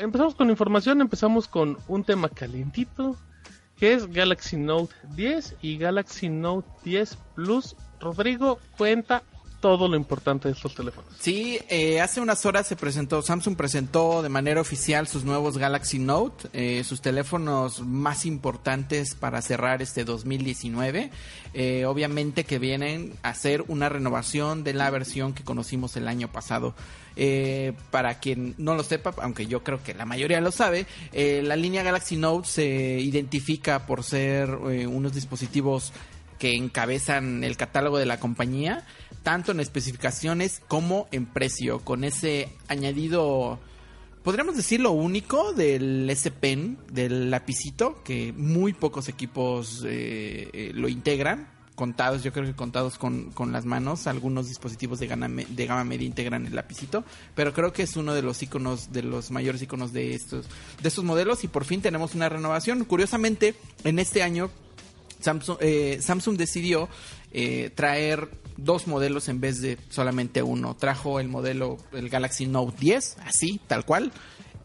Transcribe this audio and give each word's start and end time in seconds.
Empezamos 0.00 0.34
con 0.34 0.48
información, 0.48 1.02
empezamos 1.02 1.46
con 1.46 1.76
un 1.86 2.04
tema 2.04 2.30
calientito, 2.30 3.18
que 3.76 3.92
es 3.92 4.06
Galaxy 4.06 4.56
Note 4.56 4.94
10 5.14 5.56
y 5.60 5.76
Galaxy 5.76 6.30
Note 6.30 6.66
10 6.84 7.18
Plus. 7.34 7.76
Rodrigo, 8.00 8.58
cuenta 8.78 9.22
todo 9.60 9.88
lo 9.88 9.96
importante 9.96 10.48
de 10.48 10.54
estos 10.54 10.74
teléfonos. 10.74 11.12
Sí, 11.18 11.58
eh, 11.68 12.00
hace 12.00 12.20
unas 12.20 12.44
horas 12.46 12.66
se 12.66 12.76
presentó, 12.76 13.22
Samsung 13.22 13.56
presentó 13.56 14.22
de 14.22 14.28
manera 14.28 14.60
oficial 14.60 15.06
sus 15.06 15.24
nuevos 15.24 15.58
Galaxy 15.58 15.98
Note, 15.98 16.48
eh, 16.52 16.82
sus 16.84 17.00
teléfonos 17.00 17.80
más 17.80 18.26
importantes 18.26 19.14
para 19.14 19.42
cerrar 19.42 19.82
este 19.82 20.04
2019. 20.04 21.10
Eh, 21.52 21.84
obviamente 21.84 22.44
que 22.44 22.58
vienen 22.58 23.12
a 23.22 23.34
ser 23.34 23.64
una 23.68 23.88
renovación 23.88 24.64
de 24.64 24.72
la 24.72 24.88
versión 24.90 25.34
que 25.34 25.44
conocimos 25.44 25.96
el 25.96 26.08
año 26.08 26.28
pasado. 26.28 26.74
Eh, 27.16 27.72
para 27.90 28.18
quien 28.18 28.54
no 28.56 28.74
lo 28.74 28.82
sepa, 28.82 29.12
aunque 29.20 29.46
yo 29.46 29.62
creo 29.62 29.82
que 29.82 29.94
la 29.94 30.06
mayoría 30.06 30.40
lo 30.40 30.52
sabe, 30.52 30.86
eh, 31.12 31.42
la 31.44 31.56
línea 31.56 31.82
Galaxy 31.82 32.16
Note 32.16 32.48
se 32.48 32.64
identifica 33.00 33.84
por 33.84 34.04
ser 34.04 34.48
eh, 34.70 34.86
unos 34.86 35.12
dispositivos 35.12 35.92
que 36.40 36.56
encabezan 36.56 37.44
el 37.44 37.56
catálogo 37.56 37.98
de 37.98 38.06
la 38.06 38.18
compañía, 38.18 38.84
tanto 39.22 39.52
en 39.52 39.60
especificaciones 39.60 40.62
como 40.66 41.06
en 41.12 41.26
precio, 41.26 41.80
con 41.80 42.02
ese 42.02 42.48
añadido, 42.66 43.60
podríamos 44.24 44.56
decirlo 44.56 44.90
único 44.90 45.52
del 45.52 46.08
S 46.10 46.30
Pen, 46.30 46.78
del 46.90 47.30
lapicito, 47.30 48.02
que 48.02 48.32
muy 48.32 48.72
pocos 48.72 49.08
equipos 49.08 49.82
lo 49.82 50.88
integran 50.88 51.60
contados, 51.80 52.22
yo 52.22 52.30
creo 52.30 52.44
que 52.44 52.54
contados 52.54 52.98
con, 52.98 53.30
con 53.30 53.52
las 53.52 53.64
manos. 53.64 54.06
Algunos 54.06 54.48
dispositivos 54.48 54.98
de, 54.98 55.06
gama, 55.06 55.28
de 55.28 55.66
gama 55.66 55.82
media 55.82 56.06
integran 56.06 56.44
el 56.44 56.54
lapicito, 56.54 57.04
pero 57.34 57.54
creo 57.54 57.72
que 57.72 57.82
es 57.82 57.96
uno 57.96 58.12
de 58.12 58.20
los 58.20 58.42
iconos, 58.42 58.92
de 58.92 59.02
los 59.02 59.30
mayores 59.30 59.62
iconos 59.62 59.92
de 59.94 60.14
estos, 60.14 60.44
de 60.82 60.88
estos 60.88 61.04
modelos 61.04 61.42
y 61.42 61.48
por 61.48 61.64
fin 61.64 61.80
tenemos 61.80 62.14
una 62.14 62.28
renovación. 62.28 62.84
Curiosamente, 62.84 63.54
en 63.84 63.98
este 63.98 64.22
año 64.22 64.50
Samsung, 65.20 65.58
eh, 65.60 65.98
Samsung 66.00 66.36
decidió 66.36 66.88
eh, 67.32 67.70
traer 67.74 68.28
dos 68.56 68.86
modelos 68.86 69.28
en 69.28 69.40
vez 69.40 69.60
de 69.60 69.78
solamente 69.88 70.42
uno. 70.42 70.76
Trajo 70.76 71.20
el 71.20 71.28
modelo, 71.28 71.78
el 71.92 72.08
Galaxy 72.08 72.46
Note 72.46 72.76
10, 72.78 73.18
así, 73.24 73.60
tal 73.66 73.84
cual, 73.84 74.12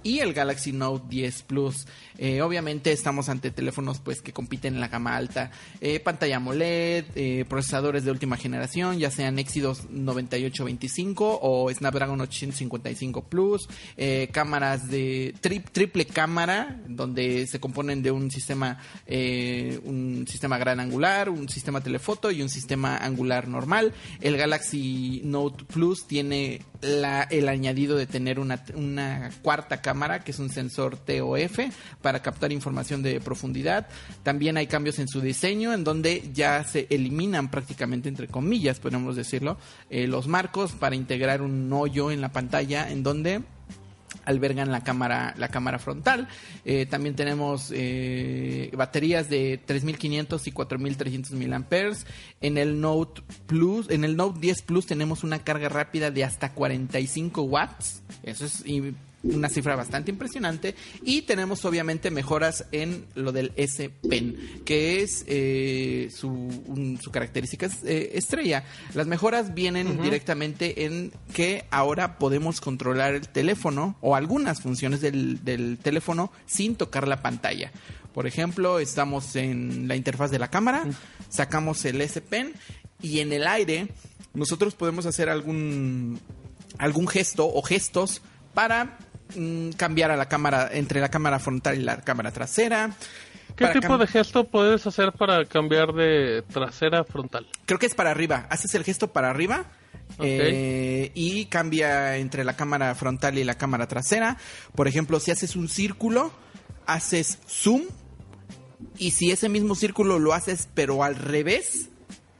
y 0.05 0.19
el 0.19 0.33
Galaxy 0.33 0.71
Note 0.71 1.03
10 1.09 1.41
Plus. 1.41 1.87
Eh, 2.19 2.41
obviamente 2.43 2.91
estamos 2.91 3.27
ante 3.27 3.49
teléfonos 3.49 3.99
pues 3.99 4.21
que 4.21 4.31
compiten 4.31 4.75
en 4.75 4.79
la 4.79 4.87
gama 4.87 5.17
alta, 5.17 5.51
eh, 5.81 5.99
pantalla 5.99 6.37
AMOLED, 6.37 7.05
eh, 7.15 7.43
procesadores 7.49 8.05
de 8.05 8.11
última 8.11 8.37
generación, 8.37 8.99
ya 8.99 9.09
sean 9.09 9.39
Exynos 9.39 9.89
9825 9.89 11.39
o 11.41 11.73
Snapdragon 11.73 12.21
855 12.21 13.23
Plus, 13.23 13.67
cámaras 14.31 14.89
de 14.89 15.33
triple 15.41 16.05
cámara 16.05 16.79
donde 16.87 17.47
se 17.47 17.59
componen 17.59 18.03
de 18.03 18.11
un 18.11 18.29
sistema 18.29 18.77
un 19.07 20.25
sistema 20.27 20.59
gran 20.59 20.79
angular, 20.79 21.29
un 21.29 21.49
sistema 21.49 21.81
telefoto 21.81 22.29
y 22.29 22.43
un 22.43 22.49
sistema 22.49 22.97
angular 22.97 23.47
normal. 23.47 23.93
El 24.21 24.37
Galaxy 24.37 25.21
Note 25.23 25.63
Plus 25.63 26.05
tiene 26.05 26.61
el 26.81 27.49
añadido 27.49 27.97
de 27.97 28.05
tener 28.05 28.39
una, 28.39 28.63
una 28.75 29.31
cuarta 29.41 29.81
cámara 29.81 29.94
que 30.23 30.31
es 30.31 30.39
un 30.39 30.49
sensor 30.49 30.97
TOF 30.97 31.59
para 32.01 32.21
captar 32.21 32.51
información 32.51 33.01
de 33.01 33.21
profundidad. 33.21 33.87
También 34.23 34.57
hay 34.57 34.67
cambios 34.67 34.99
en 34.99 35.07
su 35.07 35.21
diseño, 35.21 35.73
en 35.73 35.83
donde 35.83 36.29
ya 36.33 36.63
se 36.63 36.87
eliminan 36.89 37.49
prácticamente, 37.49 38.09
entre 38.09 38.27
comillas, 38.27 38.79
podemos 38.79 39.15
decirlo, 39.15 39.57
eh, 39.89 40.07
los 40.07 40.27
marcos 40.27 40.73
para 40.73 40.95
integrar 40.95 41.41
un 41.41 41.71
hoyo 41.71 42.11
en 42.11 42.19
la 42.19 42.31
pantalla, 42.31 42.91
en 42.91 43.03
donde 43.03 43.41
albergan 44.25 44.71
la 44.71 44.83
cámara 44.83 45.33
la 45.37 45.47
cámara 45.49 45.79
frontal. 45.79 46.27
Eh, 46.65 46.85
también 46.85 47.15
tenemos 47.15 47.71
eh, 47.73 48.71
baterías 48.75 49.29
de 49.29 49.59
3500 49.65 50.47
y 50.47 50.51
4300 50.51 51.33
mAh 51.33 51.65
en 52.41 52.57
el 52.57 52.79
Note 52.81 53.21
Plus 53.45 53.89
en 53.89 54.03
el 54.03 54.15
Note 54.15 54.39
10 54.39 54.61
Plus 54.63 54.85
tenemos 54.85 55.23
una 55.23 55.39
carga 55.39 55.69
rápida 55.69 56.11
de 56.11 56.23
hasta 56.23 56.53
45 56.53 57.41
watts. 57.43 58.01
Eso 58.23 58.45
es 58.45 58.63
una 59.33 59.49
cifra 59.49 59.75
bastante 59.75 60.11
impresionante. 60.11 60.75
Y 61.03 61.23
tenemos 61.23 61.65
obviamente 61.65 62.11
mejoras 62.11 62.65
en 62.71 63.05
lo 63.15 63.31
del 63.31 63.51
S 63.55 63.89
Pen, 64.07 64.61
que 64.65 65.01
es 65.01 65.25
eh, 65.27 66.09
su, 66.15 66.97
su, 67.01 67.11
característica 67.11 67.67
eh, 67.83 68.11
estrella. 68.13 68.63
Las 68.93 69.07
mejoras 69.07 69.53
vienen 69.53 70.01
directamente 70.01 70.85
en 70.85 71.11
que 71.33 71.65
ahora 71.71 72.17
podemos 72.17 72.61
controlar 72.61 73.15
el 73.15 73.27
teléfono 73.27 73.97
o 74.01 74.15
algunas 74.15 74.61
funciones 74.61 75.01
del, 75.01 75.43
del 75.43 75.77
teléfono 75.81 76.31
sin 76.45 76.75
tocar 76.75 77.07
la 77.07 77.21
pantalla. 77.21 77.71
Por 78.13 78.27
ejemplo, 78.27 78.79
estamos 78.79 79.35
en 79.35 79.87
la 79.87 79.95
interfaz 79.95 80.31
de 80.31 80.39
la 80.39 80.49
cámara, 80.49 80.85
sacamos 81.29 81.83
el 81.83 81.99
S 81.99 82.21
Pen 82.21 82.53
y 83.01 83.19
en 83.19 83.33
el 83.33 83.45
aire 83.45 83.89
nosotros 84.33 84.75
podemos 84.75 85.05
hacer 85.05 85.29
algún 85.29 86.19
algún 86.77 87.07
gesto 87.07 87.47
o 87.47 87.61
gestos 87.61 88.21
para 88.53 88.97
Mm, 89.33 89.71
cambiar 89.71 90.11
a 90.11 90.15
la 90.15 90.27
cámara 90.27 90.69
entre 90.71 91.01
la 91.01 91.09
cámara 91.09 91.39
frontal 91.39 91.77
y 91.77 91.83
la 91.83 92.01
cámara 92.01 92.31
trasera. 92.31 92.91
¿Qué 93.55 93.67
tipo 93.67 93.97
de 93.97 94.05
gesto 94.05 94.45
puedes 94.45 94.85
hacer 94.85 95.13
para 95.13 95.45
cambiar 95.45 95.93
de 95.93 96.43
trasera 96.51 96.99
a 96.99 97.03
frontal? 97.05 97.47
Creo 97.65 97.79
que 97.79 97.85
es 97.85 97.95
para 97.95 98.11
arriba. 98.11 98.47
Haces 98.49 98.75
el 98.75 98.83
gesto 98.83 99.11
para 99.13 99.29
arriba 99.29 99.65
eh, 100.19 101.11
y 101.15 101.45
cambia 101.45 102.17
entre 102.17 102.43
la 102.43 102.55
cámara 102.55 102.93
frontal 102.95 103.37
y 103.37 103.43
la 103.43 103.55
cámara 103.55 103.87
trasera. 103.87 104.37
Por 104.75 104.87
ejemplo, 104.87 105.19
si 105.19 105.31
haces 105.31 105.55
un 105.55 105.69
círculo, 105.69 106.31
haces 106.85 107.39
zoom. 107.47 107.83
Y 108.97 109.11
si 109.11 109.31
ese 109.31 109.49
mismo 109.49 109.75
círculo 109.75 110.19
lo 110.19 110.33
haces 110.33 110.67
pero 110.73 111.03
al 111.03 111.15
revés, 111.15 111.89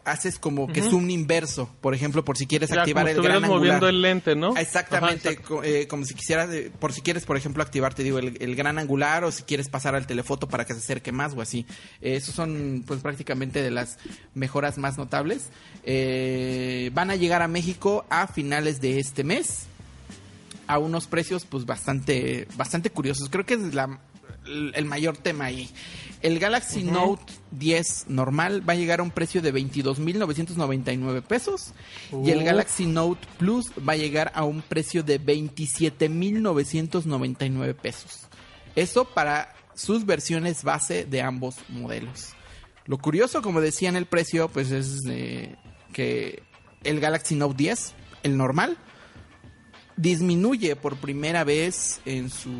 haces 0.06 0.38
como 0.38 0.68
que 0.68 0.82
zoom 0.82 1.10
inverso, 1.10 1.70
por 1.82 1.96
ejemplo, 1.96 2.24
por 2.24 2.38
si 2.38 2.46
quieres 2.46 2.72
activar 2.72 3.10
el 3.10 3.22
gran 3.22 3.44
angular. 3.44 3.60
moviendo 3.60 3.90
el 3.90 4.02
lente, 4.02 4.36
¿no? 4.36 4.56
Exactamente, 4.56 5.40
eh, 5.64 5.88
como 5.88 6.06
si 6.06 6.14
quisieras, 6.14 6.50
eh, 6.54 6.72
por 6.80 6.94
si 6.94 7.02
quieres, 7.02 7.26
por 7.26 7.36
ejemplo, 7.36 7.64
activar, 7.64 7.94
te 7.94 8.04
digo, 8.04 8.20
el, 8.20 8.56
gran 8.56 8.78
angular 8.78 9.24
o 9.24 9.32
si 9.32 9.44
quieres 9.44 9.68
pasar 9.68 9.96
al 9.96 10.08
telefoto 10.08 10.48
para 10.48 10.64
que 10.64 10.74
se 10.74 10.80
acerque 10.80 11.12
más 11.12 11.34
o 11.34 11.42
así. 11.42 11.66
Eh, 12.02 12.16
esos 12.16 12.36
son, 12.36 12.84
pues, 12.86 13.02
prácticamente 13.02 13.62
de 13.62 13.72
las 13.72 13.98
mejoras 14.36 14.78
más 14.78 14.98
notables. 14.98 15.50
van 16.94 17.10
a 17.10 17.16
llegar 17.16 17.42
a 17.42 17.48
México 17.48 18.06
a 18.10 18.28
finales 18.28 18.80
de 18.82 19.00
este 19.00 19.24
mes 19.24 19.66
a 20.68 20.78
unos 20.78 21.08
precios, 21.08 21.46
pues, 21.46 21.66
bastante, 21.66 22.48
bastante 22.56 22.92
curiosos. 22.92 23.30
Creo 23.30 23.46
que 23.46 23.56
es 23.56 23.74
la, 23.74 24.00
el 24.46 24.86
mayor 24.86 25.18
tema 25.18 25.46
ahí. 25.46 25.70
El 26.25 26.40
Galaxy 26.40 26.81
Note 26.81 27.31
10 27.52 28.06
normal 28.08 28.68
va 28.68 28.74
a 28.74 28.75
llegar 28.75 29.00
a 29.00 29.03
un 29.03 29.12
precio 29.12 29.44
de 29.44 29.53
22.999 29.53 31.22
pesos. 31.22 31.75
Y 32.24 32.31
el 32.31 32.44
Galaxy 32.44 32.88
Note 32.88 33.28
Plus 33.38 33.72
va 33.88 33.94
a 33.94 33.96
llegar 33.96 34.31
a 34.34 34.44
un 34.44 34.63
precio 34.63 35.03
de 35.03 35.22
27.999 35.22 37.75
pesos. 37.75 38.22
Eso 38.75 39.06
para 39.06 39.54
sus 39.75 40.07
versiones 40.07 40.63
base 40.63 41.06
de 41.06 41.22
ambos 41.22 41.57
modelos. 41.69 42.33
Lo 42.88 42.98
curioso, 42.98 43.44
como 43.44 43.62
decía 43.62 43.89
en 43.89 43.95
el 43.95 44.07
precio, 44.07 44.50
pues 44.50 44.72
es 44.72 45.04
que 45.94 46.42
el 46.83 47.00
Galaxy 47.01 47.36
Note 47.36 47.54
10, 47.56 47.94
el 48.24 48.36
normal, 48.36 48.80
disminuye 49.97 50.75
por 50.75 50.97
primera 50.97 51.44
vez 51.44 52.01
en 52.06 52.30
su 52.30 52.51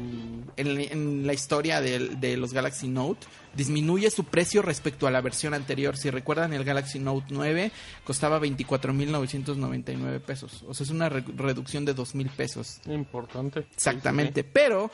en, 0.56 1.28
la 1.28 1.34
historia 1.34 1.82
de, 1.82 2.38
los 2.38 2.54
Galaxy 2.54 2.88
Note 2.88 3.28
disminuye 3.54 4.10
su 4.10 4.26
precio 4.26 4.62
respecto 4.62 5.08
a 5.08 5.12
la 5.12 5.22
versión 5.22 5.54
anterior. 5.54 5.98
Si 5.98 6.10
recuerdan 6.10 6.54
el 6.54 6.64
Galaxy 6.64 7.00
Note 7.00 7.28
9 7.30 7.72
costaba 8.04 8.40
24.999 8.40 10.20
pesos. 10.22 10.64
O 10.68 10.74
sea 10.74 10.86
es 10.86 10.92
una 10.92 11.10
reducción 11.10 11.84
de 11.86 11.96
2.000 11.96 12.30
pesos. 12.32 12.80
Importante. 12.86 13.68
Exactamente. 13.74 14.44
Pero 14.44 14.92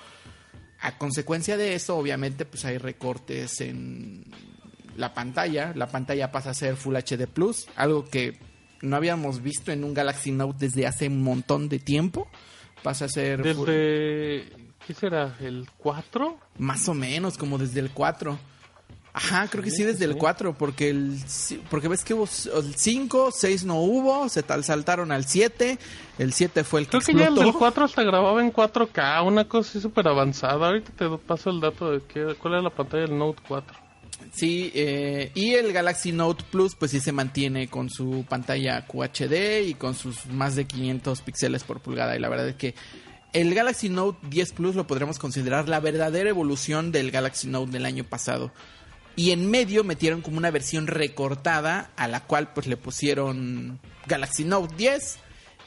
a 0.80 0.98
consecuencia 0.98 1.58
de 1.58 1.76
eso 1.76 1.96
obviamente 1.96 2.46
pues 2.46 2.66
hay 2.66 2.78
recortes 2.80 3.62
en 3.62 4.26
la 4.98 5.14
pantalla. 5.14 5.74
La 5.76 5.88
pantalla 5.88 6.32
pasa 6.32 6.52
a 6.52 6.54
ser 6.56 6.76
Full 6.76 6.96
HD 6.96 7.28
Plus 7.28 7.68
algo 7.76 8.06
que 8.06 8.51
no 8.82 8.96
habíamos 8.96 9.42
visto 9.42 9.72
en 9.72 9.84
un 9.84 9.94
Galaxy 9.94 10.32
Note 10.32 10.58
desde 10.60 10.88
hace 10.88 11.08
un 11.08 11.24
montón 11.24 11.70
de 11.70 11.80
tiempo. 11.80 12.28
Pasa 12.84 13.06
a 13.06 13.10
ser... 13.10 13.44
Desde 13.44 14.52
¿qué 14.86 14.94
será? 14.94 15.36
¿El 15.40 15.68
4? 15.78 16.38
Más 16.58 16.88
o 16.90 16.94
menos, 16.94 17.38
como 17.38 17.58
desde 17.58 17.80
el 17.80 17.92
4. 17.92 18.38
Ajá, 19.14 19.48
creo 19.50 19.62
que 19.64 19.72
sí 19.72 19.84
desde 19.84 20.06
el 20.06 20.16
4, 20.16 20.58
porque 20.58 20.90
el 20.90 21.18
porque 21.70 21.90
ves 21.90 22.06
que 22.06 22.14
hubo 22.14 22.30
el 22.56 22.76
5, 22.76 23.32
6 23.34 23.66
no 23.66 23.82
hubo, 23.82 24.30
se 24.30 24.42
tal 24.42 24.64
saltaron 24.64 25.12
al 25.12 25.26
7, 25.26 25.78
el 26.18 26.32
7 26.32 26.64
fue 26.64 26.80
el 26.80 26.86
que 26.86 26.92
Creo 26.92 27.02
que 27.02 27.22
ya 27.22 27.28
el 27.28 27.36
del 27.36 27.52
4 27.52 27.84
hasta 27.84 28.04
grababa 28.04 28.42
en 28.42 28.54
4K, 28.54 29.28
una 29.28 29.50
cosa 29.50 29.70
así 29.70 29.82
súper 29.82 30.08
avanzada. 30.08 30.68
Ahorita 30.68 30.92
te 30.96 31.10
paso 31.18 31.50
el 31.50 31.60
dato 31.60 31.92
de 31.92 32.02
que, 32.04 32.36
cuál 32.36 32.54
era 32.54 32.64
la 32.64 32.70
pantalla 32.70 33.04
del 33.04 33.18
Note 33.18 33.42
4. 33.46 33.78
Sí, 34.32 34.72
eh, 34.74 35.32
y 35.36 35.54
el 35.54 35.74
Galaxy 35.74 36.12
Note 36.12 36.44
Plus 36.50 36.76
pues 36.76 36.92
sí 36.92 37.00
se 37.00 37.12
mantiene 37.12 37.68
con 37.68 37.90
su 37.90 38.26
pantalla 38.28 38.86
QHD 38.88 39.68
y 39.68 39.74
con 39.74 39.96
sus 39.96 40.26
más 40.28 40.56
de 40.56 40.66
500 40.66 41.22
píxeles 41.22 41.64
por 41.64 41.82
pulgada 41.82 42.16
y 42.16 42.20
la 42.20 42.30
verdad 42.30 42.50
es 42.50 42.56
que 42.56 42.76
el 43.34 43.54
Galaxy 43.54 43.90
Note 43.90 44.20
10 44.30 44.52
Plus 44.54 44.76
lo 44.76 44.88
podríamos 44.88 45.20
considerar 45.20 45.70
la 45.70 45.80
verdadera 45.80 46.30
evolución 46.30 46.92
del 46.92 47.12
Galaxy 47.12 47.48
Note 47.48 47.72
del 47.72 47.86
año 47.86 48.04
pasado. 48.04 48.52
Y 49.16 49.32
en 49.32 49.50
medio 49.50 49.84
metieron 49.84 50.22
como 50.22 50.38
una 50.38 50.52
versión 50.52 50.88
recortada 50.88 51.92
a 51.96 52.08
la 52.08 52.22
cual 52.22 52.54
pues 52.54 52.68
le 52.68 52.78
pusieron 52.78 53.80
Galaxy 54.08 54.44
Note 54.44 54.74
10 54.76 55.20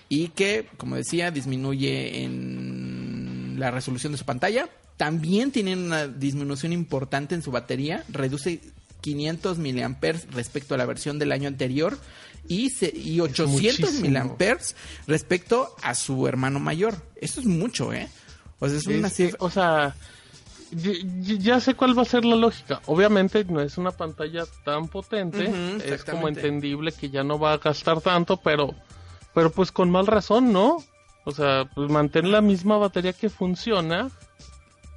y 0.08 0.28
que, 0.28 0.68
como 0.76 0.96
decía, 0.96 1.30
disminuye 1.30 2.22
en 2.22 3.56
la 3.58 3.70
resolución 3.70 4.12
de 4.12 4.18
su 4.18 4.24
pantalla. 4.24 4.68
También 4.96 5.50
tienen 5.50 5.80
una 5.80 6.06
disminución 6.06 6.72
importante 6.72 7.34
en 7.34 7.42
su 7.42 7.50
batería, 7.50 8.04
reduce 8.08 8.60
500 9.00 9.58
miliamperes 9.58 10.26
respecto 10.32 10.74
a 10.74 10.78
la 10.78 10.86
versión 10.86 11.18
del 11.18 11.32
año 11.32 11.48
anterior 11.48 11.98
y, 12.48 12.70
y 12.94 13.20
800 13.20 13.94
miliamperes 13.94 14.76
respecto 15.06 15.74
a 15.82 15.94
su 15.94 16.26
hermano 16.26 16.60
mayor. 16.60 16.94
Eso 17.16 17.40
es 17.40 17.46
mucho, 17.46 17.92
¿eh? 17.92 18.08
O 18.60 18.68
sea, 18.68 18.78
es, 18.78 18.86
una 18.86 19.10
O 19.40 19.50
sea, 19.50 19.94
ya 20.70 21.60
sé 21.60 21.74
cuál 21.74 21.96
va 21.98 22.02
a 22.02 22.06
ser 22.06 22.24
la 22.24 22.36
lógica. 22.36 22.80
Obviamente 22.86 23.44
no 23.44 23.60
es 23.60 23.78
una 23.78 23.90
pantalla 23.90 24.44
tan 24.64 24.88
potente, 24.88 25.52
es 25.84 26.04
como 26.04 26.28
entendible 26.28 26.92
que 26.92 27.10
ya 27.10 27.24
no 27.24 27.38
va 27.38 27.52
a 27.54 27.58
gastar 27.58 28.00
tanto, 28.00 28.38
pero 28.38 28.74
pero 29.34 29.50
pues 29.50 29.72
con 29.72 29.90
mal 29.90 30.06
razón, 30.06 30.52
¿no? 30.52 30.78
O 31.24 31.32
sea, 31.32 31.68
pues 31.74 31.90
mantener 31.90 32.30
la 32.30 32.40
misma 32.40 32.78
batería 32.78 33.12
que 33.12 33.28
funciona, 33.28 34.10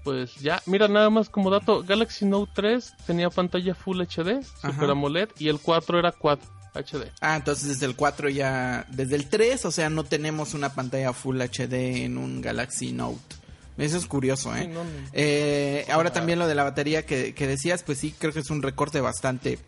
pues 0.07 0.35
ya, 0.35 0.61
mira 0.67 0.87
nada 0.87 1.09
más 1.09 1.27
como 1.27 1.49
dato, 1.49 1.83
Galaxy 1.83 2.25
Note 2.25 2.49
3 2.55 2.93
tenía 3.05 3.29
pantalla 3.29 3.75
Full 3.75 3.99
HD, 3.99 4.41
Super 4.41 4.89
AMOLED 4.89 5.27
y 5.37 5.49
el 5.49 5.59
4 5.59 5.99
era 5.99 6.13
4 6.13 6.49
HD. 6.75 7.11
Ah, 7.19 7.35
entonces 7.35 7.67
desde 7.67 7.87
el 7.87 7.97
4 7.97 8.29
ya, 8.29 8.85
desde 8.89 9.17
el 9.17 9.27
3, 9.27 9.65
o 9.65 9.71
sea, 9.71 9.89
no 9.89 10.05
tenemos 10.05 10.53
una 10.53 10.73
pantalla 10.73 11.11
Full 11.11 11.41
HD 11.41 12.05
en 12.05 12.17
un 12.17 12.39
Galaxy 12.39 12.93
Note. 12.93 13.35
Eso 13.77 13.97
es 13.97 14.05
curioso, 14.05 14.55
¿eh? 14.55 14.71
eh 15.11 15.85
ahora 15.91 16.13
también 16.13 16.39
lo 16.39 16.47
de 16.47 16.55
la 16.55 16.63
batería 16.63 17.05
que, 17.05 17.33
decías, 17.33 17.83
pues 17.83 17.97
sí, 17.97 18.15
creo 18.17 18.31
que 18.31 18.39
es 18.39 18.49
un 18.49 18.61
recorte 18.61 19.01
bastante 19.01 19.59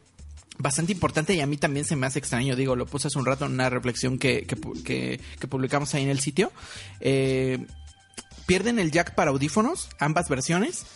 bastante 0.57 0.93
importante 0.93 1.33
y 1.33 1.41
a 1.41 1.47
mí 1.47 1.57
también 1.57 1.83
se 1.83 1.97
me 1.97 2.07
hace 2.07 2.19
extraño. 2.19 2.55
Digo, 2.55 2.77
lo 2.77 2.85
puse 2.85 3.07
hace 3.07 3.19
un 3.19 3.25
rato 3.25 3.45
en 3.45 3.51
una 3.51 3.69
reflexión 3.69 4.17
que, 4.17 4.45
que, 4.45 5.19
que, 5.39 5.47
publicamos 5.49 5.93
ahí 5.95 6.03
en 6.03 6.09
el 6.09 6.21
sitio. 6.21 6.53
Eh, 7.01 7.65
pierden 8.49 8.79
el 8.79 8.89
jack 8.89 9.13
para 9.13 9.29
audífonos, 9.29 9.89
ambas 9.99 10.27
versiones. 10.27 10.87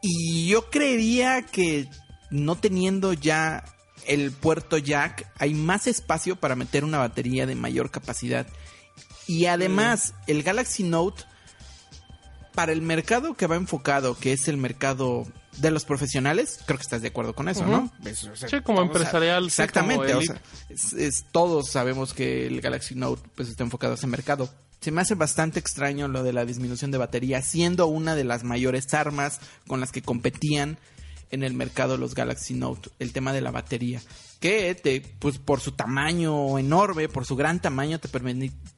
Y 0.00 0.46
yo 0.46 0.70
creería 0.70 1.42
que 1.42 1.88
no 2.30 2.54
teniendo 2.54 3.12
ya 3.12 3.64
el 4.06 4.30
puerto 4.30 4.78
jack, 4.78 5.28
hay 5.38 5.54
más 5.54 5.88
espacio 5.88 6.36
para 6.36 6.54
meter 6.54 6.84
una 6.84 6.98
batería 6.98 7.46
de 7.46 7.56
mayor 7.56 7.90
capacidad. 7.90 8.46
Y 9.26 9.46
además, 9.46 10.14
el 10.28 10.44
Galaxy 10.44 10.84
Note 10.84 11.24
para 12.54 12.70
el 12.70 12.80
mercado 12.80 13.34
que 13.34 13.48
va 13.48 13.56
enfocado, 13.56 14.16
que 14.16 14.32
es 14.32 14.46
el 14.46 14.56
mercado 14.56 15.26
de 15.56 15.72
los 15.72 15.84
profesionales, 15.84 16.60
creo 16.64 16.78
que 16.78 16.82
estás 16.82 17.02
de 17.02 17.08
acuerdo 17.08 17.34
con 17.34 17.48
eso, 17.48 17.66
¿no? 17.66 17.92
sí, 18.34 18.60
como 18.62 18.82
empresarial. 18.82 19.46
exactamente, 19.46 20.14
o 20.14 20.22
sea, 20.22 20.40
es, 20.68 21.24
todos 21.32 21.72
sabemos 21.72 22.14
que 22.14 22.46
el 22.46 22.60
Galaxy 22.60 22.94
Note 22.94 23.28
pues 23.34 23.48
está 23.48 23.64
enfocado 23.64 23.94
a 23.94 23.96
ese 23.96 24.06
mercado. 24.06 24.48
Se 24.80 24.90
me 24.92 25.00
hace 25.00 25.14
bastante 25.14 25.58
extraño 25.58 26.08
lo 26.08 26.22
de 26.22 26.32
la 26.32 26.44
disminución 26.44 26.90
de 26.90 26.98
batería, 26.98 27.42
siendo 27.42 27.86
una 27.86 28.14
de 28.14 28.24
las 28.24 28.44
mayores 28.44 28.92
armas 28.94 29.40
con 29.66 29.80
las 29.80 29.90
que 29.90 30.02
competían 30.02 30.78
en 31.30 31.42
el 31.42 31.54
mercado 31.54 31.96
los 31.96 32.14
Galaxy 32.14 32.54
Note, 32.54 32.90
el 32.98 33.12
tema 33.12 33.32
de 33.32 33.40
la 33.40 33.50
batería, 33.50 34.00
que 34.40 34.74
te, 34.74 35.02
pues 35.18 35.38
por 35.38 35.60
su 35.60 35.72
tamaño 35.72 36.58
enorme, 36.58 37.08
por 37.08 37.26
su 37.26 37.36
gran 37.36 37.60
tamaño, 37.60 37.98
te, 37.98 38.08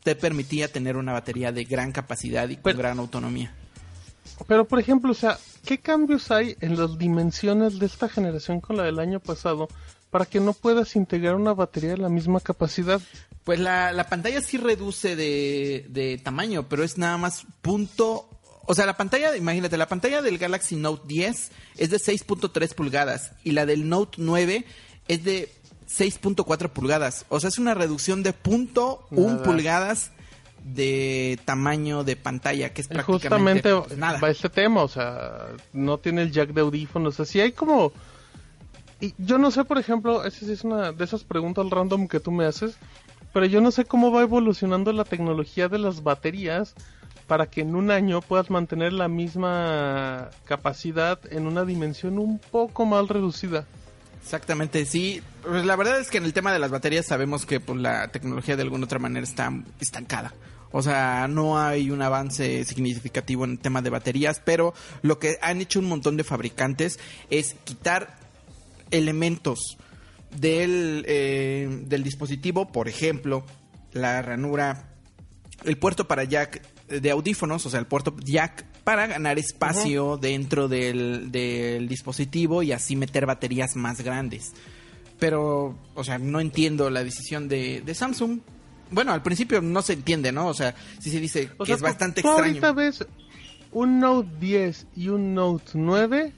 te 0.02 0.16
permitía 0.16 0.72
tener 0.72 0.96
una 0.96 1.12
batería 1.12 1.52
de 1.52 1.64
gran 1.64 1.92
capacidad 1.92 2.48
y 2.48 2.56
con 2.56 2.76
gran 2.76 2.98
autonomía. 2.98 3.54
Pero, 4.46 4.66
por 4.66 4.80
ejemplo, 4.80 5.12
o 5.12 5.14
sea, 5.14 5.38
¿qué 5.64 5.78
cambios 5.78 6.30
hay 6.30 6.56
en 6.60 6.78
las 6.78 6.98
dimensiones 6.98 7.78
de 7.78 7.86
esta 7.86 8.08
generación 8.08 8.60
con 8.60 8.76
la 8.76 8.84
del 8.84 8.98
año 8.98 9.20
pasado 9.20 9.68
para 10.10 10.26
que 10.26 10.40
no 10.40 10.52
puedas 10.52 10.96
integrar 10.96 11.34
una 11.36 11.54
batería 11.54 11.90
de 11.90 11.98
la 11.98 12.08
misma 12.08 12.40
capacidad? 12.40 13.00
Pues 13.44 13.60
la, 13.60 13.92
la 13.92 14.08
pantalla 14.08 14.40
sí 14.40 14.58
reduce 14.58 15.16
de, 15.16 15.86
de 15.88 16.18
tamaño, 16.18 16.68
pero 16.68 16.84
es 16.84 16.98
nada 16.98 17.16
más 17.16 17.46
punto 17.62 18.28
o 18.66 18.74
sea, 18.74 18.86
la 18.86 18.96
pantalla, 18.96 19.36
imagínate, 19.36 19.76
la 19.76 19.88
pantalla 19.88 20.22
del 20.22 20.38
Galaxy 20.38 20.76
Note 20.76 21.02
10 21.08 21.50
es 21.78 21.90
de 21.90 21.96
6.3 21.96 22.74
pulgadas 22.74 23.32
y 23.42 23.50
la 23.50 23.66
del 23.66 23.88
Note 23.88 24.18
9 24.18 24.64
es 25.08 25.24
de 25.24 25.50
6.4 25.88 26.68
pulgadas. 26.68 27.26
O 27.30 27.40
sea, 27.40 27.48
es 27.48 27.58
una 27.58 27.74
reducción 27.74 28.22
de 28.22 28.32
punto 28.32 29.08
.1 29.10 29.42
pulgadas 29.42 30.12
de 30.62 31.40
tamaño 31.44 32.04
de 32.04 32.14
pantalla, 32.14 32.72
que 32.72 32.82
es 32.82 32.86
prácticamente 32.86 33.72
Justamente 33.72 33.96
nada. 33.96 34.20
va 34.20 34.30
este 34.30 34.48
tema, 34.48 34.82
o 34.84 34.88
sea, 34.88 35.48
no 35.72 35.98
tiene 35.98 36.22
el 36.22 36.30
jack 36.30 36.50
de 36.50 36.60
audífonos, 36.60 37.18
así 37.18 37.40
hay 37.40 37.52
como... 37.52 37.92
Y 39.00 39.14
yo 39.18 39.38
no 39.38 39.50
sé, 39.50 39.64
por 39.64 39.78
ejemplo, 39.78 40.24
esa 40.24 40.52
es 40.52 40.64
una 40.64 40.92
de 40.92 41.04
esas 41.04 41.24
preguntas 41.24 41.68
random 41.70 42.06
que 42.06 42.20
tú 42.20 42.30
me 42.30 42.44
haces, 42.44 42.76
pero 43.32 43.46
yo 43.46 43.60
no 43.60 43.70
sé 43.70 43.84
cómo 43.84 44.12
va 44.12 44.22
evolucionando 44.22 44.92
la 44.92 45.04
tecnología 45.04 45.68
de 45.68 45.78
las 45.78 46.02
baterías 46.02 46.74
para 47.26 47.46
que 47.46 47.60
en 47.60 47.76
un 47.76 47.90
año 47.90 48.20
puedas 48.20 48.50
mantener 48.50 48.92
la 48.92 49.08
misma 49.08 50.30
capacidad 50.44 51.20
en 51.32 51.46
una 51.46 51.64
dimensión 51.64 52.18
un 52.18 52.38
poco 52.38 52.84
más 52.84 53.08
reducida. 53.08 53.66
Exactamente, 54.22 54.84
sí. 54.84 55.22
Pues 55.42 55.64
la 55.64 55.76
verdad 55.76 55.98
es 55.98 56.10
que 56.10 56.18
en 56.18 56.24
el 56.24 56.32
tema 56.32 56.52
de 56.52 56.58
las 56.58 56.70
baterías 56.70 57.06
sabemos 57.06 57.46
que 57.46 57.60
pues, 57.60 57.78
la 57.78 58.08
tecnología 58.08 58.56
de 58.56 58.62
alguna 58.62 58.84
otra 58.84 58.98
manera 58.98 59.24
está 59.24 59.50
estancada. 59.80 60.34
O 60.72 60.82
sea, 60.82 61.26
no 61.28 61.58
hay 61.58 61.90
un 61.90 62.02
avance 62.02 62.64
significativo 62.64 63.44
en 63.44 63.52
el 63.52 63.58
tema 63.58 63.82
de 63.82 63.90
baterías, 63.90 64.40
pero 64.44 64.74
lo 65.02 65.18
que 65.18 65.38
han 65.40 65.60
hecho 65.60 65.80
un 65.80 65.88
montón 65.88 66.16
de 66.16 66.24
fabricantes 66.24 67.00
es 67.28 67.54
quitar 67.64 68.19
elementos 68.90 69.78
del, 70.38 71.04
eh, 71.06 71.68
del 71.86 72.02
dispositivo, 72.02 72.70
por 72.70 72.88
ejemplo, 72.88 73.44
la 73.92 74.22
ranura, 74.22 74.88
el 75.64 75.76
puerto 75.76 76.06
para 76.06 76.24
jack 76.24 76.62
de 76.88 77.10
audífonos, 77.10 77.64
o 77.66 77.70
sea, 77.70 77.80
el 77.80 77.86
puerto 77.86 78.14
jack 78.24 78.64
para 78.84 79.06
ganar 79.06 79.38
espacio 79.38 80.16
dentro 80.16 80.68
del, 80.68 81.30
del, 81.30 81.86
dispositivo 81.88 82.62
y 82.62 82.72
así 82.72 82.96
meter 82.96 83.26
baterías 83.26 83.76
más 83.76 84.00
grandes. 84.00 84.52
Pero, 85.18 85.78
o 85.94 86.04
sea, 86.04 86.18
no 86.18 86.40
entiendo 86.40 86.90
la 86.90 87.04
decisión 87.04 87.48
de, 87.48 87.82
de 87.82 87.94
Samsung. 87.94 88.40
Bueno, 88.90 89.12
al 89.12 89.22
principio 89.22 89.60
no 89.60 89.82
se 89.82 89.92
entiende, 89.92 90.32
¿no? 90.32 90.48
O 90.48 90.54
sea, 90.54 90.74
sí 90.98 91.10
se 91.10 91.20
dice 91.20 91.50
que 91.64 91.72
es 91.72 91.80
bastante 91.80 92.22
extraño. 92.22 92.44
Ahorita 92.44 92.72
ves 92.72 93.06
un 93.70 94.00
Note 94.00 94.28
10 94.40 94.86
y 94.96 95.08
un 95.08 95.34
Note 95.34 95.70
9 95.74 96.32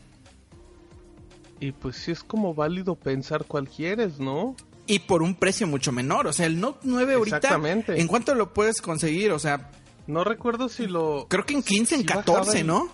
y 1.63 1.71
pues 1.71 1.97
sí 1.97 2.11
es 2.11 2.25
como 2.25 2.55
válido 2.55 2.97
pensar 2.97 3.45
cuál 3.47 3.69
quieres, 3.69 4.19
¿no? 4.19 4.57
Y 4.89 4.99
por 4.99 5.23
un 5.23 5.37
precio 5.37 5.69
mucho 5.69 5.93
menor, 5.93 6.27
o 6.27 6.33
sea, 6.33 6.47
el 6.47 6.59
Note 6.59 6.81
9 6.83 7.15
ahorita, 7.15 7.37
Exactamente. 7.37 8.01
¿en 8.01 8.09
cuánto 8.09 8.35
lo 8.35 8.53
puedes 8.53 8.83
conseguir? 8.83 9.31
O 9.31 9.39
sea, 9.39 9.71
no 10.09 10.25
recuerdo 10.25 10.69
si 10.69 10.89
lo... 10.89 11.27
Creo 11.29 11.47
que 11.47 11.55
en 11.55 11.63
15, 11.63 11.95
en 11.95 12.03
14, 12.03 12.65
¿no? 12.65 12.91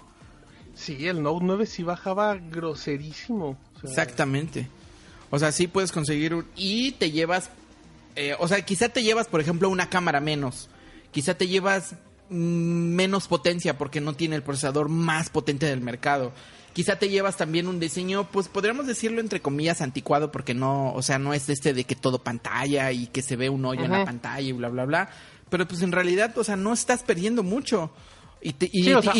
Sí, 0.74 1.08
el 1.08 1.22
Note 1.22 1.46
9 1.46 1.64
sí 1.64 1.82
bajaba 1.82 2.36
groserísimo. 2.36 3.56
Exactamente. 3.82 4.68
O 5.30 5.38
sea, 5.38 5.50
sí 5.50 5.66
puedes 5.66 5.90
conseguir 5.90 6.34
un... 6.34 6.44
Y 6.54 6.92
te 6.92 7.10
llevas... 7.10 7.50
Eh, 8.16 8.34
o 8.38 8.48
sea, 8.48 8.60
quizá 8.60 8.90
te 8.90 9.02
llevas, 9.02 9.28
por 9.28 9.40
ejemplo, 9.40 9.70
una 9.70 9.88
cámara 9.88 10.20
menos. 10.20 10.68
Quizá 11.10 11.34
te 11.34 11.48
llevas 11.48 11.94
mm, 12.28 12.36
menos 12.36 13.28
potencia 13.28 13.78
porque 13.78 14.02
no 14.02 14.12
tiene 14.12 14.36
el 14.36 14.42
procesador 14.42 14.90
más 14.90 15.30
potente 15.30 15.64
del 15.64 15.80
mercado. 15.80 16.32
Quizá 16.72 16.96
te 16.96 17.08
llevas 17.08 17.36
también 17.36 17.66
un 17.66 17.80
diseño, 17.80 18.30
pues 18.30 18.48
podríamos 18.48 18.86
decirlo 18.86 19.20
entre 19.20 19.40
comillas 19.40 19.80
anticuado 19.80 20.30
porque 20.30 20.54
no, 20.54 20.92
o 20.92 21.02
sea, 21.02 21.18
no 21.18 21.34
es 21.34 21.48
este 21.48 21.74
de 21.74 21.84
que 21.84 21.96
todo 21.96 22.22
pantalla 22.22 22.92
y 22.92 23.08
que 23.08 23.22
se 23.22 23.36
ve 23.36 23.48
un 23.48 23.64
hoyo 23.64 23.84
en 23.84 23.92
la 23.92 24.04
pantalla 24.04 24.40
y 24.40 24.52
bla, 24.52 24.68
bla, 24.68 24.84
bla 24.84 25.10
pero 25.48 25.66
pues 25.66 25.82
en 25.82 25.92
realidad, 25.92 26.36
o 26.36 26.44
sea, 26.44 26.56
no 26.56 26.72
estás 26.72 27.02
perdiendo 27.02 27.42
mucho. 27.42 27.90
Y, 28.40 28.54
sí, 28.60 28.92
o 28.92 29.02
sea, 29.02 29.14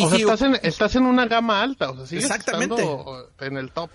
estás, 0.63 0.95
en, 0.95 1.05
una 1.05 1.25
gama 1.25 1.61
alta, 1.61 1.89
o 1.91 1.95
sea, 1.97 2.05
sigues 2.05 2.25
exactamente. 2.25 2.81
en 3.41 3.57
el 3.57 3.71
top. 3.71 3.89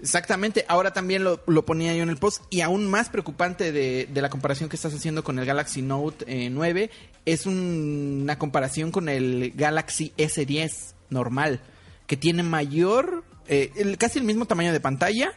Exactamente, 0.00 0.64
ahora 0.68 0.92
también 0.92 1.24
lo, 1.24 1.64
ponía 1.64 1.92
yo 1.92 2.04
en 2.04 2.08
el 2.08 2.18
post 2.18 2.44
y 2.50 2.60
aún 2.60 2.88
más 2.88 3.08
preocupante 3.08 3.72
de, 3.72 4.08
la 4.14 4.30
comparación 4.30 4.68
que 4.68 4.76
estás 4.76 4.94
haciendo 4.94 5.24
con 5.24 5.40
el 5.40 5.44
Galaxy 5.44 5.82
Note 5.82 6.48
9 6.50 6.82
eh, 6.82 6.90
es 7.24 7.46
una 7.46 8.38
comparación 8.38 8.92
con 8.92 9.08
el 9.08 9.52
Galaxy 9.56 10.12
S10 10.16 10.94
normal, 11.10 11.60
que 12.08 12.16
tiene 12.16 12.42
mayor, 12.42 13.22
eh, 13.46 13.70
el- 13.76 13.96
casi 13.98 14.18
el 14.18 14.24
mismo 14.24 14.46
tamaño 14.46 14.72
de 14.72 14.80
pantalla, 14.80 15.32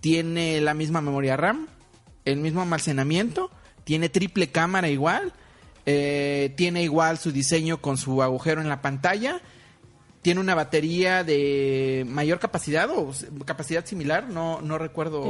tiene 0.00 0.60
la 0.60 0.74
misma 0.74 1.00
memoria 1.00 1.36
RAM, 1.36 1.66
el 2.24 2.36
mismo 2.36 2.62
almacenamiento, 2.62 3.50
tiene 3.82 4.08
triple 4.08 4.48
cámara 4.52 4.88
igual, 4.88 5.32
eh, 5.86 6.52
tiene 6.56 6.82
igual 6.82 7.18
su 7.18 7.32
diseño 7.32 7.80
con 7.80 7.96
su 7.96 8.22
agujero 8.22 8.60
en 8.60 8.68
la 8.68 8.82
pantalla, 8.82 9.40
tiene 10.22 10.40
una 10.40 10.54
batería 10.56 11.22
de 11.22 12.04
mayor 12.08 12.40
capacidad 12.40 12.90
o 12.90 13.12
capacidad 13.44 13.84
similar, 13.86 14.28
no, 14.28 14.60
no 14.60 14.76
recuerdo. 14.76 15.22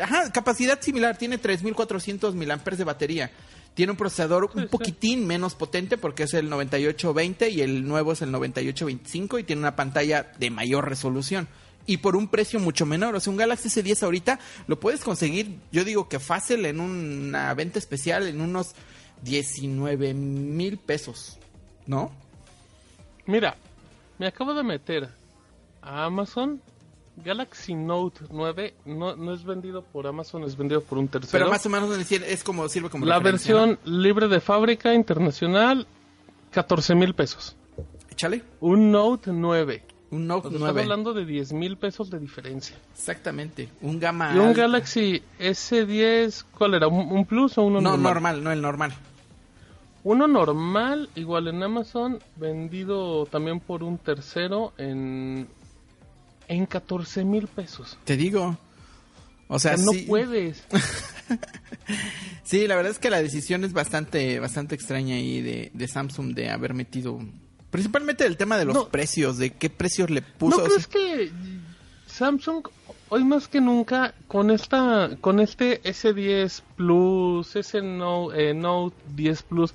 Ajá, 0.00 0.32
capacidad 0.32 0.80
similar, 0.80 1.16
tiene 1.16 1.38
3400 1.38 2.34
mAh 2.34 2.56
de 2.76 2.84
batería. 2.84 3.30
Tiene 3.74 3.90
un 3.90 3.96
procesador 3.98 4.50
un 4.54 4.68
poquitín 4.68 5.26
menos 5.26 5.54
potente 5.56 5.98
porque 5.98 6.22
es 6.22 6.34
el 6.34 6.48
9820 6.48 7.50
y 7.50 7.60
el 7.60 7.86
nuevo 7.86 8.12
es 8.12 8.22
el 8.22 8.30
9825 8.30 9.40
y 9.40 9.44
tiene 9.44 9.60
una 9.60 9.74
pantalla 9.74 10.32
de 10.38 10.50
mayor 10.50 10.88
resolución. 10.88 11.48
Y 11.86 11.98
por 11.98 12.16
un 12.16 12.28
precio 12.28 12.60
mucho 12.60 12.86
menor. 12.86 13.16
O 13.16 13.20
sea, 13.20 13.30
un 13.32 13.36
Galaxy 13.36 13.68
S10 13.68 14.04
ahorita 14.04 14.38
lo 14.68 14.78
puedes 14.78 15.00
conseguir, 15.00 15.58
yo 15.72 15.84
digo 15.84 16.08
que 16.08 16.20
fácil 16.20 16.64
en 16.66 16.80
una 16.80 17.52
venta 17.54 17.78
especial 17.78 18.28
en 18.28 18.40
unos 18.40 18.74
19 19.22 20.14
mil 20.14 20.78
pesos. 20.78 21.38
¿No? 21.86 22.12
Mira, 23.26 23.56
me 24.18 24.26
acabo 24.28 24.54
de 24.54 24.62
meter 24.62 25.10
a 25.82 26.04
Amazon. 26.04 26.62
Galaxy 27.16 27.74
Note 27.74 28.20
9 28.30 28.74
no, 28.86 29.14
no 29.16 29.32
es 29.34 29.44
vendido 29.44 29.82
por 29.82 30.06
Amazon, 30.06 30.44
es 30.44 30.56
vendido 30.56 30.80
por 30.80 30.98
un 30.98 31.08
tercero. 31.08 31.32
Pero 31.32 31.48
más 31.50 31.64
o 31.64 31.68
menos 31.68 31.90
es 32.12 32.44
como 32.44 32.68
sirve 32.68 32.90
como 32.90 33.06
La 33.06 33.18
versión 33.20 33.78
libre 33.84 34.28
de 34.28 34.40
fábrica 34.40 34.94
internacional, 34.94 35.86
14 36.50 36.94
mil 36.94 37.14
pesos. 37.14 37.56
¿no? 37.76 37.84
Échale. 38.10 38.42
Un 38.60 38.90
Note 38.90 39.30
9. 39.32 39.82
Un 40.10 40.26
Note 40.26 40.48
O 40.48 40.50
sea, 40.50 40.58
9. 40.58 40.70
Estamos 40.80 40.82
hablando 40.82 41.12
de 41.14 41.24
10 41.24 41.52
mil 41.52 41.76
pesos 41.76 42.10
de 42.10 42.18
diferencia. 42.18 42.76
Exactamente. 42.94 43.68
Un 43.80 43.98
gama 43.98 44.32
¿Y 44.34 44.38
un 44.38 44.48
alta. 44.48 44.62
Galaxy 44.62 45.22
S10, 45.40 46.44
cuál 46.56 46.74
era? 46.74 46.88
¿Un, 46.88 47.10
un 47.10 47.24
Plus 47.26 47.58
o 47.58 47.62
uno 47.62 47.80
No, 47.80 47.90
normal? 47.90 48.02
normal, 48.14 48.44
no 48.44 48.52
el 48.52 48.60
normal. 48.62 48.92
Uno 50.04 50.28
normal, 50.28 51.08
igual 51.14 51.48
en 51.48 51.62
Amazon, 51.62 52.18
vendido 52.36 53.24
también 53.26 53.58
por 53.60 53.82
un 53.82 53.96
tercero 53.98 54.72
en, 54.76 55.48
en 56.48 56.66
14 56.66 57.24
mil 57.24 57.46
pesos. 57.48 57.98
Te 58.04 58.16
digo. 58.16 58.56
O 59.48 59.56
O 59.56 59.58
sea, 59.58 59.76
sea, 59.76 59.84
no 59.84 59.92
sí, 59.92 60.04
puedes. 60.08 60.64
sí, 62.42 62.66
la 62.66 62.76
verdad 62.76 62.92
es 62.92 62.98
que 62.98 63.10
la 63.10 63.22
decisión 63.22 63.64
es 63.64 63.72
bastante, 63.72 64.38
bastante 64.40 64.74
extraña 64.74 65.16
ahí 65.16 65.40
de, 65.42 65.70
de 65.72 65.88
Samsung 65.88 66.34
de 66.34 66.50
haber 66.50 66.74
metido. 66.74 67.18
Principalmente 67.70 68.24
el 68.26 68.36
tema 68.36 68.56
de 68.56 68.64
los 68.64 68.74
No. 68.74 68.88
precios, 68.88 69.36
de 69.38 69.50
qué 69.50 69.68
precios 69.70 70.10
le 70.10 70.22
puso. 70.22 70.58
¿No 70.58 70.64
o 70.64 70.70
sea, 70.70 70.84
que 70.90 71.30
Samsung 72.06 72.68
hoy 73.08 73.24
más 73.24 73.48
que 73.48 73.60
nunca 73.60 74.14
con 74.28 74.50
esta 74.50 75.10
con 75.20 75.40
este 75.40 75.82
S10 75.82 76.62
Plus, 76.76 77.56
ese 77.56 77.82
no, 77.82 78.32
eh, 78.32 78.54
Note 78.54 78.96
10 79.14 79.42
Plus, 79.42 79.74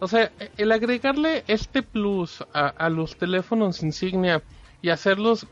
o 0.00 0.08
sea, 0.08 0.30
el 0.56 0.72
agregarle 0.72 1.44
este 1.46 1.82
Plus 1.82 2.44
a, 2.52 2.68
a 2.68 2.88
los 2.90 3.16
teléfonos 3.16 3.82
insignia 3.82 4.42
y 4.82 4.90
hacerlos 4.90 5.46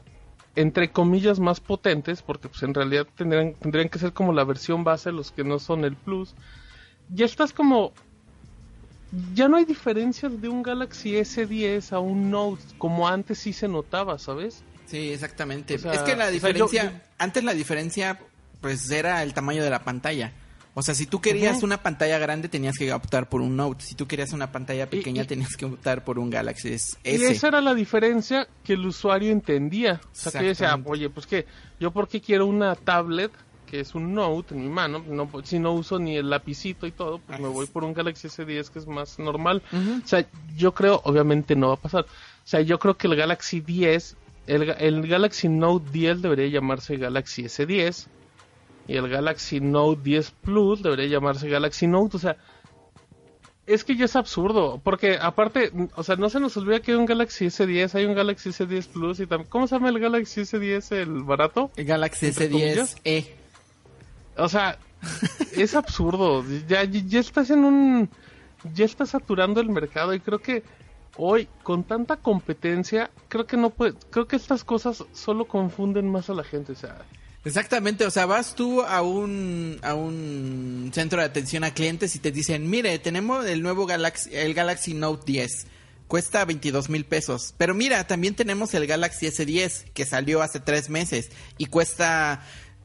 entre 0.56 0.90
comillas 0.90 1.40
más 1.40 1.60
potentes, 1.60 2.22
porque 2.22 2.48
pues 2.48 2.62
en 2.62 2.74
realidad 2.74 3.06
tendrían, 3.16 3.54
tendrían 3.54 3.88
que 3.88 3.98
ser 3.98 4.12
como 4.12 4.32
la 4.32 4.44
versión 4.44 4.84
base 4.84 5.10
los 5.12 5.30
que 5.32 5.42
no 5.44 5.58
son 5.58 5.84
el 5.84 5.96
Plus, 5.96 6.34
ya 7.12 7.24
estás 7.24 7.52
como 7.52 7.92
ya 9.34 9.46
no 9.48 9.56
hay 9.58 9.64
diferencias 9.64 10.40
de 10.40 10.48
un 10.48 10.62
Galaxy 10.62 11.14
S10 11.16 11.92
a 11.92 11.98
un 12.00 12.30
Note 12.30 12.62
como 12.78 13.06
antes 13.08 13.38
sí 13.38 13.52
se 13.52 13.68
notaba, 13.68 14.18
¿sabes? 14.18 14.62
Sí, 14.86 15.12
exactamente. 15.12 15.76
O 15.76 15.78
sea, 15.78 15.92
es 15.94 16.00
que 16.02 16.16
la 16.16 16.24
o 16.24 16.26
sea, 16.26 16.30
diferencia, 16.30 16.84
yo- 16.84 16.90
yo- 16.90 16.96
antes 17.18 17.44
la 17.44 17.54
diferencia, 17.54 18.18
pues 18.60 18.90
era 18.90 19.22
el 19.22 19.32
tamaño 19.34 19.62
de 19.62 19.70
la 19.70 19.84
pantalla. 19.84 20.32
O 20.76 20.82
sea, 20.82 20.94
si 20.94 21.06
tú 21.06 21.20
querías 21.20 21.62
una 21.62 21.82
pantalla 21.82 22.18
grande, 22.18 22.48
tenías 22.48 22.76
que 22.76 22.92
optar 22.92 23.28
por 23.28 23.40
un 23.40 23.54
Note. 23.56 23.84
Si 23.84 23.94
tú 23.94 24.06
querías 24.08 24.32
una 24.32 24.50
pantalla 24.50 24.90
pequeña, 24.90 25.22
y- 25.22 25.26
tenías 25.26 25.56
que 25.56 25.66
optar 25.66 26.02
por 26.04 26.18
un 26.18 26.30
Galaxy 26.30 26.72
S. 26.72 26.96
Y 27.04 27.16
esa 27.32 27.48
era 27.48 27.60
la 27.60 27.74
diferencia 27.74 28.48
que 28.64 28.72
el 28.72 28.84
usuario 28.84 29.30
entendía. 29.30 30.00
O 30.02 30.14
sea, 30.14 30.32
que 30.40 30.48
decía, 30.48 30.68
oye, 30.84 31.10
pues 31.10 31.26
que 31.26 31.46
yo 31.78 31.92
porque 31.92 32.20
quiero 32.20 32.46
una 32.46 32.74
tablet, 32.74 33.30
que 33.66 33.78
es 33.80 33.94
un 33.94 34.14
Note 34.14 34.54
en 34.54 34.62
mi 34.62 34.68
mano, 34.68 35.02
no, 35.08 35.26
pues, 35.28 35.48
si 35.48 35.58
no 35.60 35.72
uso 35.72 35.98
ni 36.00 36.16
el 36.16 36.28
lapicito 36.28 36.86
y 36.88 36.92
todo, 36.92 37.18
pues 37.18 37.38
me 37.40 37.48
voy 37.48 37.66
por 37.66 37.84
un 37.84 37.94
Galaxy 37.94 38.26
S10 38.28 38.68
que 38.70 38.78
es 38.80 38.86
más 38.88 39.18
normal. 39.20 39.62
O 40.04 40.06
sea, 40.06 40.26
yo 40.56 40.74
creo, 40.74 41.00
obviamente 41.04 41.54
no 41.56 41.68
va 41.68 41.74
a 41.74 41.78
pasar. 41.78 42.02
O 42.04 42.46
sea, 42.46 42.60
yo 42.62 42.78
creo 42.80 42.96
que 42.96 43.06
el 43.06 43.14
Galaxy 43.16 43.60
10, 43.60 44.16
el, 44.48 44.70
el 44.78 45.06
Galaxy 45.06 45.48
Note 45.48 45.88
10 45.92 46.20
debería 46.20 46.48
llamarse 46.48 46.96
Galaxy 46.96 47.44
S10. 47.44 48.06
Y 48.86 48.96
el 48.96 49.08
Galaxy 49.08 49.60
Note 49.60 50.00
10 50.02 50.30
Plus 50.42 50.82
debería 50.82 51.06
llamarse 51.06 51.48
Galaxy 51.48 51.86
Note. 51.86 52.16
O 52.16 52.20
sea, 52.20 52.36
es 53.66 53.84
que 53.84 53.96
ya 53.96 54.04
es 54.04 54.16
absurdo. 54.16 54.80
Porque 54.82 55.18
aparte, 55.20 55.72
o 55.94 56.02
sea, 56.02 56.16
no 56.16 56.28
se 56.28 56.40
nos 56.40 56.56
olvida 56.56 56.80
que 56.80 56.92
hay 56.92 56.98
un 56.98 57.06
Galaxy 57.06 57.46
S10, 57.46 57.94
hay 57.94 58.04
un 58.04 58.14
Galaxy 58.14 58.50
S10 58.50 58.88
Plus 58.88 59.20
y 59.20 59.26
también. 59.26 59.48
¿Cómo 59.48 59.66
se 59.66 59.76
llama 59.76 59.88
el 59.88 59.98
Galaxy 59.98 60.42
S10, 60.42 60.96
el 60.96 61.22
barato? 61.22 61.70
El 61.76 61.86
Galaxy 61.86 62.26
¿Entre 62.26 62.48
S10 62.48 62.52
comillas? 62.52 62.96
E. 63.04 63.36
O 64.36 64.48
sea, 64.48 64.78
es 65.56 65.74
absurdo. 65.74 66.44
Ya, 66.68 66.84
ya 66.84 67.20
estás 67.20 67.50
en 67.50 67.64
un. 67.64 68.10
Ya 68.74 68.84
estás 68.84 69.10
saturando 69.10 69.60
el 69.60 69.68
mercado 69.68 70.14
y 70.14 70.20
creo 70.20 70.38
que 70.38 70.62
hoy, 71.16 71.48
con 71.62 71.84
tanta 71.84 72.16
competencia, 72.16 73.10
creo 73.28 73.46
que 73.46 73.56
no 73.56 73.70
puede. 73.70 73.94
Creo 74.10 74.26
que 74.26 74.36
estas 74.36 74.64
cosas 74.64 75.04
solo 75.12 75.46
confunden 75.46 76.10
más 76.10 76.30
a 76.30 76.34
la 76.34 76.44
gente. 76.44 76.72
O 76.72 76.76
sea, 76.76 76.98
Exactamente, 77.44 78.06
o 78.06 78.10
sea, 78.10 78.24
vas 78.24 78.54
tú 78.54 78.80
a 78.80 79.02
un, 79.02 79.78
a 79.82 79.92
un 79.94 80.90
centro 80.94 81.20
de 81.20 81.26
atención 81.26 81.62
a 81.62 81.74
clientes 81.74 82.16
y 82.16 82.18
te 82.18 82.32
dicen, 82.32 82.70
mire, 82.70 82.98
tenemos 82.98 83.44
el 83.44 83.62
nuevo 83.62 83.84
Galaxy, 83.84 84.30
el 84.34 84.54
Galaxy 84.54 84.94
Note 84.94 85.24
10, 85.26 85.66
cuesta 86.08 86.46
22 86.46 86.88
mil 86.88 87.04
pesos, 87.04 87.54
pero 87.58 87.74
mira, 87.74 88.06
también 88.06 88.34
tenemos 88.34 88.72
el 88.72 88.86
Galaxy 88.86 89.26
S10 89.26 89.90
que 89.92 90.06
salió 90.06 90.40
hace 90.40 90.58
tres 90.58 90.88
meses 90.88 91.30
y 91.58 91.66
cuesta 91.66 92.42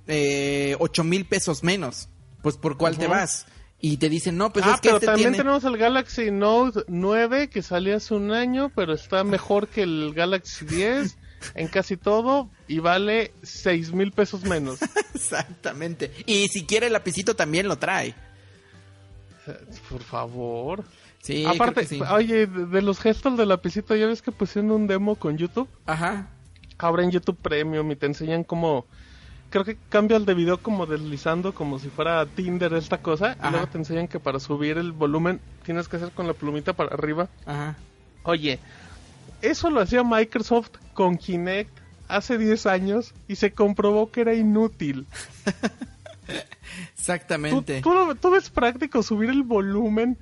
eh, 0.07 0.75
8 0.79 1.05
mil 1.05 1.25
pesos 1.25 1.63
menos, 1.63 2.09
pues 2.41 2.57
¿por 2.57 2.77
cuál 2.77 2.97
te 2.97 3.07
vas? 3.07 3.45
Y 3.79 3.95
te 3.95 4.09
dicen, 4.09 4.35
no, 4.35 4.51
pues 4.51 4.65
ah, 4.65 4.73
es 4.75 4.81
que 4.81 4.89
pero 4.89 4.95
este 4.97 5.05
también 5.05 5.29
tiene... 5.29 5.37
tenemos 5.37 5.63
el 5.63 5.77
Galaxy 5.77 6.31
Note 6.31 6.81
9 6.89 7.49
que 7.49 7.61
salió 7.61 7.95
hace 7.95 8.13
un 8.13 8.33
año, 8.33 8.73
pero 8.75 8.93
está 8.93 9.23
mejor 9.23 9.69
que 9.69 9.83
el 9.83 10.13
Galaxy 10.13 10.65
10 10.65 11.17
en 11.55 11.67
casi 11.67 11.98
todo 11.98 12.50
y 12.67 12.79
vale 12.79 13.31
6 13.43 13.93
mil 13.93 14.12
pesos 14.12 14.43
menos. 14.43 14.79
Exactamente. 15.13 16.12
Y 16.25 16.48
si 16.48 16.65
quiere 16.65 16.88
el 16.88 16.93
lapicito 16.93 17.36
también 17.36 17.67
lo 17.67 17.77
trae. 17.77 18.13
Por 19.89 20.01
favor. 20.03 20.84
Sí, 21.22 21.46
Aparte, 21.46 21.86
sí. 21.86 22.00
oye, 22.12 22.48
de, 22.48 22.65
de 22.65 22.81
los 22.81 23.00
gestos 23.00 23.38
del 23.38 23.50
lapicito, 23.50 23.96
¿ya 23.96 24.08
ves 24.08 24.22
que 24.22 24.31
pusieron 24.31 24.72
un 24.72 24.88
demo 24.88 25.15
con 25.15 25.38
YouTube? 25.38 25.67
Ajá. 25.86 26.27
Ahora 26.77 27.03
en 27.03 27.12
YouTube 27.12 27.38
Premium 27.38 27.91
y 27.91 27.96
te 27.96 28.05
enseñan 28.05 28.43
cómo... 28.43 28.86
Creo 29.50 29.65
que 29.65 29.77
cambia 29.89 30.15
el 30.15 30.25
de 30.25 30.36
video 30.36 30.60
como 30.60 30.86
deslizando, 30.86 31.55
como 31.55 31.79
si 31.79 31.89
fuera 31.89 32.24
Tinder 32.27 32.72
esta 32.74 33.00
cosa. 33.00 33.36
Ajá. 33.39 33.48
Y 33.48 33.51
luego 33.51 33.67
te 33.67 33.77
enseñan 33.79 34.08
que 34.08 34.19
para 34.19 34.39
subir 34.39 34.77
el 34.77 34.91
volumen 34.91 35.41
tienes 35.65 35.88
que 35.88 35.98
hacer 35.98 36.12
con 36.12 36.27
la 36.27 36.34
plumita 36.34 36.74
para 36.74 36.93
arriba. 36.93 37.29
Ajá. 37.48 37.75
Oye, 38.24 38.60
eso 39.41 39.69
lo 39.72 39.81
hacía 39.81 40.03
Microsoft 40.03 40.72
con 41.00 41.18
Kinect 41.18 41.72
hace 42.10 42.38
10 42.38 42.65
años 42.65 43.13
y 43.29 43.38
se 43.38 43.53
comprobó 43.53 44.12
que 44.12 44.20
era 44.20 44.34
inútil. 44.34 45.08
¿Tú, 45.46 46.34
Exactamente. 46.98 47.82
tú, 47.82 48.29
ves 48.32 48.50
práctico 48.50 49.01
subir 49.01 49.29
el 49.29 49.44
volumen 49.44 50.18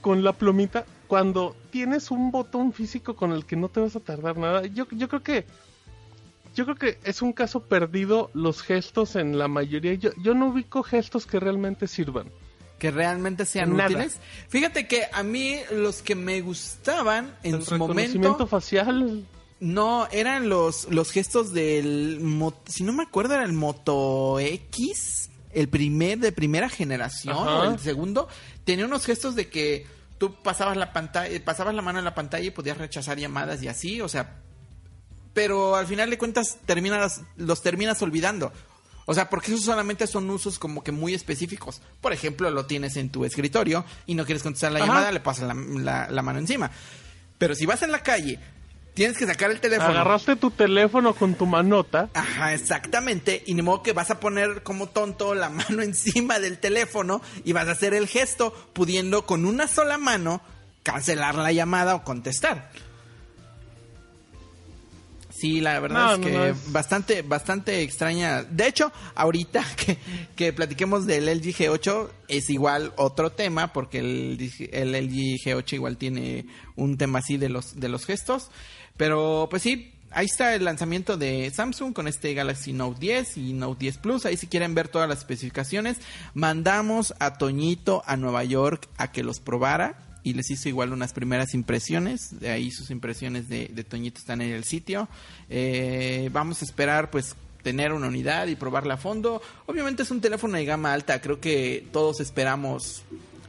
con 0.00 0.24
la 0.24 0.32
plumita 0.32 0.86
cuando 1.08 1.54
tienes 1.70 2.10
un 2.10 2.30
botón 2.30 2.72
físico 2.72 3.16
con 3.16 3.32
el 3.32 3.44
que 3.44 3.56
no 3.56 3.68
te 3.68 3.80
vas 3.80 3.96
a 3.96 4.00
tardar 4.00 4.38
nada. 4.38 4.64
Yo, 4.64 4.86
yo 4.92 5.10
creo 5.10 5.22
que 5.22 5.44
yo 6.54 6.64
creo 6.64 6.76
que 6.76 6.98
es 7.04 7.20
un 7.20 7.34
caso 7.34 7.60
perdido 7.64 8.30
los 8.32 8.62
gestos 8.62 9.16
en 9.16 9.36
la 9.36 9.46
mayoría. 9.46 9.92
Yo, 9.92 10.08
yo 10.22 10.32
no 10.32 10.48
ubico 10.48 10.82
gestos 10.82 11.26
que 11.26 11.38
realmente 11.38 11.86
sirvan. 11.86 12.30
que 12.78 12.90
realmente 12.90 13.44
sean 13.44 13.76
Nada. 13.76 13.90
útiles. 13.90 14.20
Fíjate 14.48 14.88
que 14.88 15.02
a 15.12 15.22
mí 15.22 15.58
los 15.70 16.00
que 16.00 16.14
me 16.14 16.40
gustaban 16.40 17.36
en 17.42 17.56
el 17.56 17.62
su 17.62 17.72
reconocimiento 17.72 18.20
momento 18.30 18.46
facial. 18.46 19.26
No 19.60 20.08
eran 20.10 20.48
los 20.48 20.88
los 20.90 21.10
gestos 21.10 21.52
del 21.52 22.20
si 22.66 22.82
no 22.84 22.92
me 22.92 23.02
acuerdo 23.04 23.34
era 23.34 23.44
el 23.44 23.52
Moto 23.52 24.38
X, 24.40 25.30
el 25.52 25.68
primer 25.68 26.18
de 26.18 26.32
primera 26.32 26.68
generación 26.68 27.34
Ajá. 27.36 27.58
o 27.60 27.64
el 27.72 27.78
segundo, 27.78 28.28
tenía 28.64 28.84
unos 28.86 29.04
gestos 29.06 29.34
de 29.34 29.48
que 29.48 29.86
tú 30.18 30.34
pasabas 30.42 30.76
la 30.76 30.92
pantalla, 30.92 31.42
pasabas 31.44 31.74
la 31.74 31.82
mano 31.82 31.98
en 31.98 32.04
la 32.04 32.14
pantalla 32.14 32.44
y 32.46 32.50
podías 32.50 32.78
rechazar 32.78 33.18
llamadas 33.18 33.62
y 33.62 33.68
así, 33.68 34.00
o 34.00 34.08
sea, 34.08 34.36
pero 35.32 35.76
al 35.76 35.86
final 35.86 36.10
de 36.10 36.18
cuentas 36.18 36.58
terminas, 36.66 37.22
los 37.36 37.62
terminas 37.62 38.00
olvidando. 38.02 38.52
O 39.06 39.12
sea, 39.12 39.28
porque 39.28 39.52
esos 39.52 39.64
solamente 39.66 40.06
son 40.06 40.30
usos 40.30 40.58
como 40.58 40.82
que 40.82 40.90
muy 40.90 41.12
específicos. 41.12 41.82
Por 42.00 42.14
ejemplo, 42.14 42.50
lo 42.50 42.64
tienes 42.64 42.96
en 42.96 43.10
tu 43.10 43.26
escritorio 43.26 43.84
y 44.06 44.14
no 44.14 44.24
quieres 44.24 44.42
contestar 44.42 44.72
la 44.72 44.78
Ajá. 44.78 44.86
llamada, 44.86 45.12
le 45.12 45.20
pasas 45.20 45.46
la, 45.46 45.54
la- 45.54 46.08
la 46.10 46.22
mano 46.22 46.38
encima. 46.38 46.70
Pero 47.36 47.54
si 47.54 47.66
vas 47.66 47.82
en 47.82 47.92
la 47.92 48.02
calle 48.02 48.38
tienes 48.94 49.18
que 49.18 49.26
sacar 49.26 49.50
el 49.50 49.60
teléfono. 49.60 49.90
Agarraste 49.90 50.36
tu 50.36 50.50
teléfono 50.50 51.14
con 51.14 51.34
tu 51.34 51.46
manota. 51.46 52.08
Ajá, 52.14 52.54
exactamente. 52.54 53.42
Y 53.46 53.54
ni 53.54 53.62
modo 53.62 53.82
que 53.82 53.92
vas 53.92 54.10
a 54.10 54.20
poner 54.20 54.62
como 54.62 54.88
tonto 54.88 55.34
la 55.34 55.48
mano 55.50 55.82
encima 55.82 56.38
del 56.38 56.58
teléfono 56.58 57.20
y 57.44 57.52
vas 57.52 57.68
a 57.68 57.72
hacer 57.72 57.92
el 57.94 58.06
gesto, 58.08 58.52
pudiendo 58.72 59.26
con 59.26 59.44
una 59.44 59.68
sola 59.68 59.98
mano 59.98 60.40
cancelar 60.82 61.34
la 61.34 61.52
llamada 61.52 61.94
o 61.94 62.04
contestar. 62.04 62.70
Sí, 65.36 65.60
la 65.60 65.80
verdad 65.80 66.04
No, 66.04 66.12
es 66.14 66.18
que 66.20 66.30
no, 66.32 66.44
es- 66.44 66.72
bastante, 66.72 67.22
bastante 67.22 67.82
extraña. 67.82 68.44
De 68.44 68.68
hecho, 68.68 68.92
ahorita 69.16 69.64
que, 69.76 69.98
que 70.36 70.52
platiquemos 70.52 71.06
del 71.06 71.26
LG 71.26 71.54
G8 71.56 72.08
es 72.28 72.50
igual 72.50 72.92
otro 72.96 73.30
tema, 73.30 73.72
porque 73.72 73.98
el, 73.98 74.38
el 74.72 74.92
LG 74.92 75.40
G8 75.44 75.72
igual 75.72 75.96
tiene 75.96 76.46
un 76.76 76.96
tema 76.96 77.18
así 77.18 77.36
de 77.36 77.48
los, 77.48 77.78
de 77.80 77.88
los 77.88 78.06
gestos. 78.06 78.50
Pero 78.96 79.48
pues 79.50 79.62
sí, 79.62 79.92
ahí 80.10 80.26
está 80.26 80.54
el 80.54 80.64
lanzamiento 80.64 81.16
de 81.16 81.50
Samsung 81.50 81.92
con 81.92 82.08
este 82.08 82.34
Galaxy 82.34 82.72
Note 82.72 83.00
10 83.00 83.36
y 83.38 83.52
Note 83.52 83.80
10 83.80 83.98
Plus. 83.98 84.26
Ahí 84.26 84.36
si 84.36 84.46
quieren 84.46 84.74
ver 84.74 84.88
todas 84.88 85.08
las 85.08 85.18
especificaciones, 85.18 85.98
mandamos 86.34 87.14
a 87.18 87.36
Toñito 87.36 88.02
a 88.06 88.16
Nueva 88.16 88.44
York 88.44 88.88
a 88.96 89.10
que 89.10 89.24
los 89.24 89.40
probara 89.40 89.96
y 90.22 90.32
les 90.34 90.50
hizo 90.50 90.68
igual 90.68 90.92
unas 90.92 91.12
primeras 91.12 91.54
impresiones. 91.54 92.40
De 92.40 92.50
ahí 92.50 92.70
sus 92.70 92.90
impresiones 92.90 93.48
de, 93.48 93.68
de 93.68 93.84
Toñito 93.84 94.18
están 94.18 94.40
en 94.40 94.52
el 94.52 94.64
sitio. 94.64 95.08
Eh, 95.50 96.30
vamos 96.32 96.62
a 96.62 96.64
esperar 96.64 97.10
pues 97.10 97.36
tener 97.62 97.92
una 97.92 98.08
unidad 98.08 98.46
y 98.46 98.54
probarla 98.54 98.94
a 98.94 98.98
fondo. 98.98 99.42
Obviamente 99.66 100.04
es 100.04 100.10
un 100.10 100.20
teléfono 100.20 100.56
de 100.56 100.64
gama 100.64 100.92
alta, 100.92 101.20
creo 101.20 101.40
que 101.40 101.88
todos 101.92 102.20
esperamos 102.20 103.02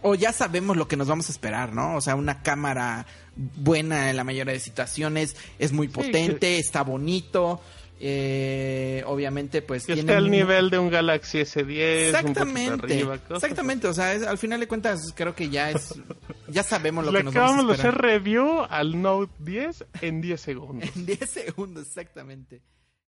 o 0.08 0.14
ya 0.16 0.32
sabemos 0.32 0.78
lo 0.78 0.88
que 0.88 0.96
nos 0.98 1.08
vamos 1.08 1.28
a 1.30 1.32
esperar, 1.32 1.74
¿no? 1.74 1.96
O 1.96 2.02
sea, 2.02 2.16
una 2.16 2.42
cámara 2.44 3.06
buena 3.36 4.10
en 4.12 4.16
la 4.16 4.24
mayoría 4.24 4.54
de 4.54 4.60
situaciones, 4.60 5.36
es 5.60 5.72
muy 5.74 5.88
potente, 5.88 6.58
está 6.60 6.84
bonito. 6.84 7.60
eh, 7.98 9.04
obviamente 9.08 9.62
pues 9.62 9.86
Que 9.86 9.94
tiene 9.94 10.02
esté 10.12 10.16
al 10.18 10.26
mu- 10.26 10.30
nivel 10.32 10.70
de 10.70 10.78
un 10.80 10.90
Galaxy 10.90 11.40
S10. 11.40 11.56
un 11.58 11.64
poquito 11.64 12.18
Exactamente, 12.18 12.86
arriba, 12.94 13.16
exactamente, 13.30 13.88
o 13.88 13.94
sea, 13.94 14.14
es- 14.14 14.24
al 14.24 14.38
final 14.38 14.60
de 14.60 14.68
cuentas 14.68 15.00
creo 15.16 15.34
que 15.34 15.50
ya 15.50 15.72
es, 15.72 15.96
ya 16.50 16.62
sabemos 16.62 17.06
lo 17.06 17.12
Le 17.14 17.20
que 17.20 17.24
nos 17.24 17.34
vamos 17.34 17.50
a 17.50 17.54
acabamos 17.54 17.68
de 17.68 17.74
esperar. 17.76 17.96
hacer 17.96 18.06
review 18.06 18.64
al 18.70 19.02
Note 19.02 19.32
10 19.40 19.86
en 20.02 20.20
10 20.22 20.42
segundos. 20.42 20.90
En 20.96 21.06
10 21.06 21.30
segundos, 21.30 21.88
exactamente. 21.88 22.62